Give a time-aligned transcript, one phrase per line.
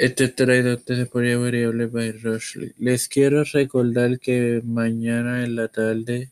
[0.00, 2.72] Este a ustedes por Variable by Rushley.
[2.78, 6.30] Les quiero recordar que mañana en la tarde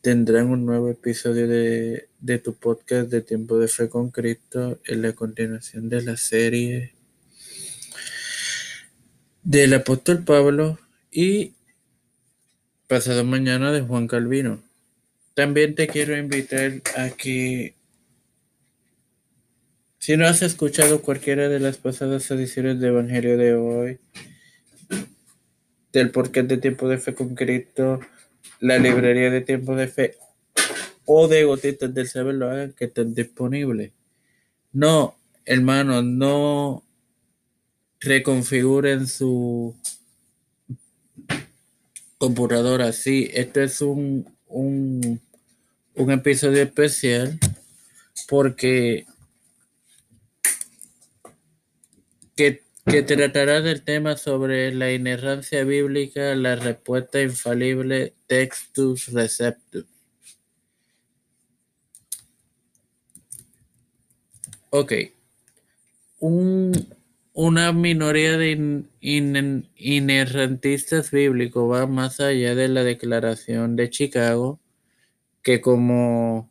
[0.00, 5.02] tendrán un nuevo episodio de, de tu podcast de Tiempo de Fe con Cristo en
[5.02, 6.94] la continuación de la serie
[9.42, 10.78] del apóstol Pablo
[11.12, 11.52] y
[12.86, 14.62] pasado mañana de Juan Calvino.
[15.34, 17.75] También te quiero invitar a que
[20.06, 23.98] si no has escuchado cualquiera de las pasadas ediciones de Evangelio de hoy,
[25.92, 27.98] del porqué de tiempo de fe con Cristo,
[28.60, 30.14] la librería de tiempo de fe
[31.06, 33.90] o de gotitas del saber lo hagan que estén disponibles.
[34.72, 36.84] No, hermanos, no
[37.98, 39.74] reconfiguren su
[42.16, 42.92] computadora.
[42.92, 45.20] Sí, esto es un, un,
[45.96, 47.40] un episodio especial
[48.28, 49.04] porque
[52.36, 59.86] que, que tratará del tema sobre la inerrancia bíblica, la respuesta infalible Textus Receptus.
[64.70, 64.92] Ok.
[66.18, 66.72] Un,
[67.32, 74.60] una minoría de in, in, inerrantistas bíblicos va más allá de la declaración de Chicago,
[75.42, 76.50] que como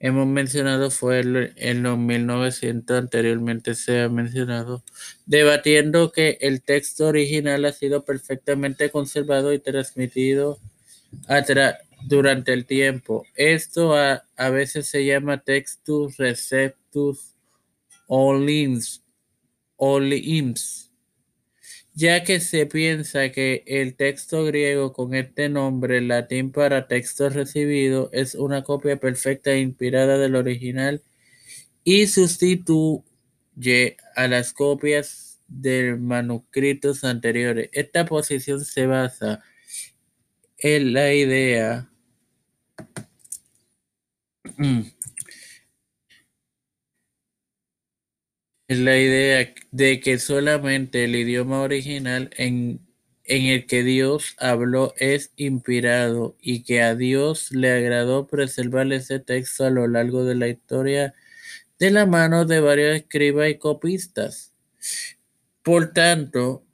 [0.00, 4.82] hemos mencionado fue en los 1900 anteriormente se ha mencionado,
[5.26, 10.58] debatiendo que el texto original ha sido perfectamente conservado y transmitido
[12.04, 13.26] durante el tiempo.
[13.36, 17.36] Esto a, a, veces se llama textus receptus
[18.06, 19.04] olims,
[19.76, 20.89] olims
[21.94, 28.10] ya que se piensa que el texto griego con este nombre latín para texto recibido
[28.12, 31.02] es una copia perfecta e inspirada del original
[31.84, 33.04] y sustituye
[34.16, 37.70] a las copias de manuscritos anteriores.
[37.72, 39.42] Esta posición se basa
[40.58, 41.90] en la idea
[48.70, 52.80] es la idea de que solamente el idioma original en,
[53.24, 59.18] en, el que Dios habló es inspirado y que a Dios le agradó preservar ese
[59.18, 61.14] texto a lo largo de la historia
[61.80, 64.52] de la mano de varios escribas y copistas.
[65.64, 66.64] Por tanto,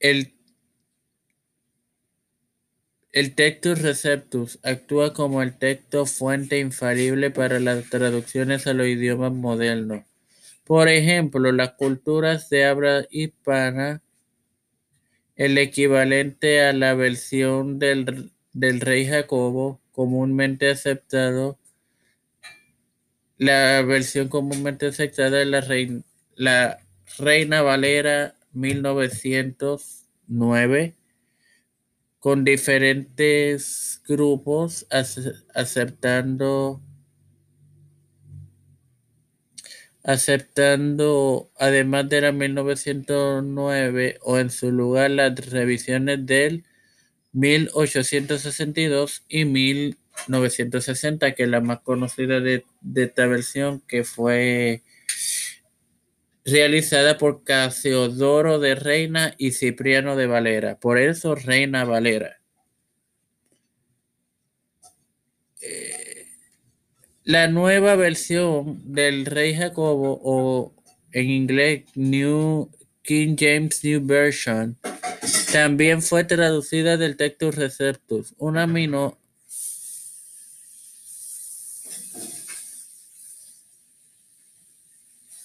[0.00, 0.34] el,
[3.12, 9.32] el Textus Receptus actúa como el texto fuente infalible para las traducciones a los idiomas
[9.32, 10.04] modernos.
[10.66, 14.02] Por ejemplo, las culturas de habla hispana,
[15.36, 21.56] el equivalente a la versión del, del rey Jacobo, comúnmente aceptado,
[23.38, 26.02] la versión comúnmente aceptada es la, reina,
[26.34, 26.80] la
[27.16, 30.96] Reina Valera 1909,
[32.18, 34.84] con diferentes grupos
[35.54, 36.82] aceptando
[40.06, 46.64] aceptando además de la 1909 o en su lugar las revisiones del
[47.32, 54.84] 1862 y 1960, que es la más conocida de, esta versión, que fue
[56.44, 60.78] realizada por Casiodoro de Reina y Cipriano de Valera.
[60.78, 62.40] Por eso Reina Valera.
[65.60, 65.95] Eh,
[67.26, 70.72] la nueva versión del Rey Jacobo o
[71.10, 72.70] en inglés New
[73.02, 74.78] King James New Version
[75.52, 79.18] también fue traducida del Textus Receptus, una mino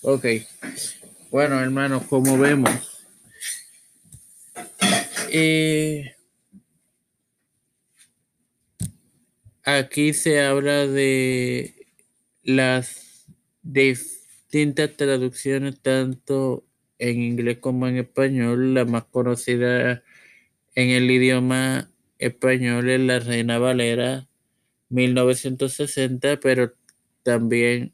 [0.04, 0.26] Ok.
[1.32, 2.72] Bueno, hermanos, como vemos,
[5.32, 6.16] eh,
[9.64, 11.88] Aquí se habla de
[12.44, 13.28] las
[13.62, 16.66] distintas traducciones tanto
[16.98, 18.74] en inglés como en español.
[18.74, 20.04] La más conocida
[20.74, 24.28] en el idioma español es la Reina Valera
[24.90, 26.74] 1960, pero
[27.24, 27.94] también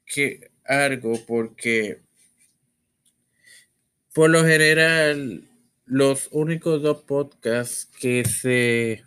[0.07, 2.01] que algo porque
[4.15, 5.45] por lo general
[5.87, 9.05] los únicos dos podcasts que se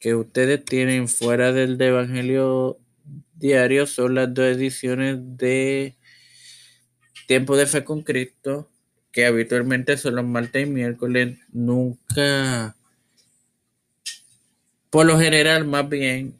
[0.00, 2.78] que ustedes tienen fuera del de Evangelio
[3.34, 5.96] diario son las dos ediciones de
[7.26, 8.68] Tiempo de Fe con Cristo,
[9.10, 12.76] que habitualmente son los martes y miércoles, nunca,
[14.90, 16.34] por lo general más bien,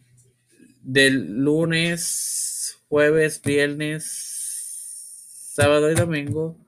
[0.82, 2.51] del lunes,
[2.92, 4.04] jueves, viernes,
[5.54, 6.58] sábado y domingo,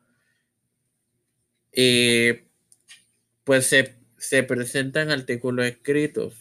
[1.70, 2.46] eh,
[3.44, 6.32] pues se, se presentan artículos escritos.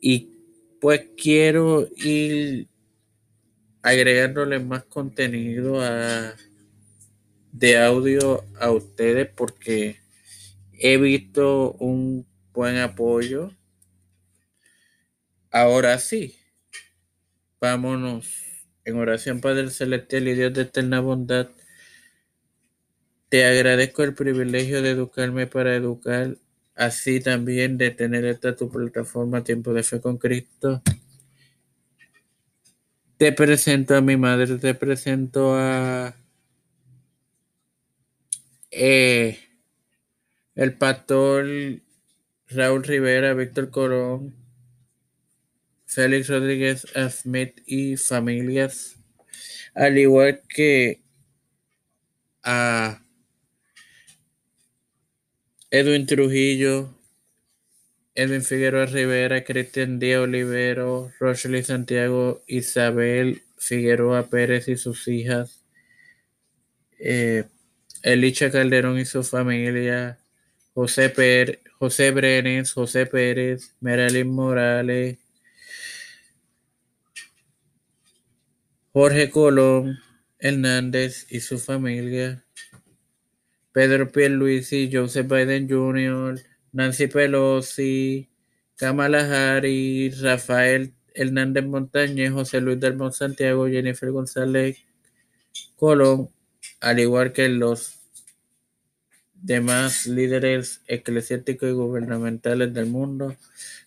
[0.00, 0.30] Y
[0.80, 2.68] pues quiero ir
[3.82, 5.80] agregándole más contenido
[7.50, 9.96] de audio a ustedes porque
[10.74, 13.50] he visto un buen apoyo.
[15.50, 16.36] Ahora sí,
[17.60, 18.51] vámonos
[18.84, 21.50] en oración Padre Celestial y Dios de eterna bondad.
[23.28, 26.36] Te agradezco el privilegio de educarme para educar,
[26.74, 30.82] así también de tener esta tu plataforma Tiempo de Fe con Cristo.
[33.16, 36.14] Te presento a mi madre, te presento a
[38.70, 39.38] eh,
[40.54, 41.46] el pastor
[42.48, 44.41] Raúl Rivera, Víctor Corón,
[45.94, 48.96] Félix Rodríguez Smith y familias,
[49.74, 51.02] al igual que
[52.42, 53.02] a
[55.70, 56.94] Edwin Trujillo,
[58.14, 65.62] Edwin Figueroa Rivera, Cristian Díaz Olivero, Rochely Santiago, Isabel Figueroa Pérez y sus hijas,
[66.98, 67.44] eh,
[68.02, 70.18] Elicha Calderón y su familia,
[70.74, 75.18] José, Pérez, José Brenes, José Pérez, Meralín Morales,
[78.94, 80.00] Jorge Colón
[80.38, 82.44] Hernández y su familia,
[83.72, 86.38] Pedro Pierluisi, Joseph Biden Jr.,
[86.72, 88.28] Nancy Pelosi,
[88.76, 94.84] Kamala Harris, Rafael Hernández Montañez, José Luis del Santiago, Jennifer González
[95.76, 96.28] Colón,
[96.82, 97.98] al igual que los
[99.32, 103.36] demás líderes eclesiásticos y gubernamentales del mundo.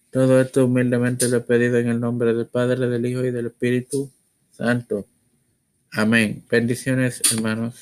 [0.09, 3.47] Todo esto humildemente lo he pedido en el nombre del Padre, del Hijo y del
[3.47, 4.11] Espíritu
[4.55, 5.05] Santo.
[5.91, 6.43] Amén.
[6.49, 7.73] Bendiciones, hermanos.